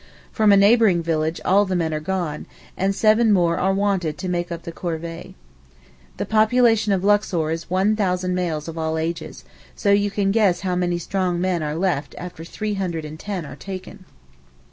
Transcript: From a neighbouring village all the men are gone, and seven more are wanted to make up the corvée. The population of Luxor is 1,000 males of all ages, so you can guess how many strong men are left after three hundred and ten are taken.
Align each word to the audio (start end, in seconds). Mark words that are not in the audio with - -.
From 0.31 0.51
a 0.51 0.57
neighbouring 0.57 1.03
village 1.03 1.39
all 1.45 1.63
the 1.65 1.75
men 1.75 1.93
are 1.93 1.99
gone, 1.99 2.47
and 2.75 2.95
seven 2.95 3.31
more 3.31 3.59
are 3.59 3.71
wanted 3.71 4.17
to 4.17 4.27
make 4.27 4.51
up 4.51 4.63
the 4.63 4.71
corvée. 4.71 5.35
The 6.17 6.25
population 6.25 6.91
of 6.91 7.03
Luxor 7.03 7.51
is 7.51 7.69
1,000 7.69 8.33
males 8.33 8.67
of 8.67 8.79
all 8.79 8.97
ages, 8.97 9.45
so 9.75 9.91
you 9.91 10.09
can 10.09 10.31
guess 10.31 10.61
how 10.61 10.75
many 10.75 10.97
strong 10.97 11.39
men 11.39 11.61
are 11.61 11.75
left 11.75 12.15
after 12.17 12.43
three 12.43 12.73
hundred 12.73 13.05
and 13.05 13.19
ten 13.19 13.45
are 13.45 13.55
taken. 13.55 14.05